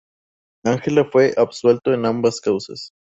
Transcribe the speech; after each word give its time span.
Angela 0.65 1.05
fue 1.05 1.31
absuelto 1.37 1.93
en 1.93 2.07
ambas 2.07 2.41
causas. 2.41 2.91